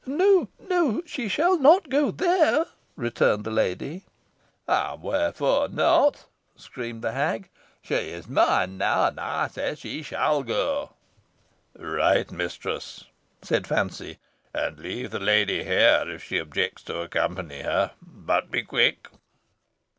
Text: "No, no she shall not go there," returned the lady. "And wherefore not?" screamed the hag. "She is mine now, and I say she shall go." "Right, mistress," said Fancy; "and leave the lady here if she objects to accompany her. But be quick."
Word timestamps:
"No, 0.07 0.49
no 0.67 1.03
she 1.05 1.27
shall 1.27 1.59
not 1.59 1.87
go 1.87 2.09
there," 2.09 2.65
returned 2.95 3.43
the 3.43 3.51
lady. 3.51 4.03
"And 4.67 5.03
wherefore 5.03 5.67
not?" 5.69 6.25
screamed 6.55 7.03
the 7.03 7.11
hag. 7.11 7.49
"She 7.83 7.93
is 7.93 8.27
mine 8.27 8.79
now, 8.79 9.09
and 9.09 9.19
I 9.19 9.47
say 9.47 9.75
she 9.75 10.01
shall 10.01 10.41
go." 10.41 10.93
"Right, 11.77 12.31
mistress," 12.31 13.03
said 13.43 13.67
Fancy; 13.67 14.17
"and 14.55 14.79
leave 14.79 15.11
the 15.11 15.19
lady 15.19 15.63
here 15.65 16.03
if 16.07 16.23
she 16.23 16.39
objects 16.39 16.81
to 16.85 17.01
accompany 17.01 17.61
her. 17.61 17.91
But 18.01 18.49
be 18.49 18.63
quick." 18.63 19.07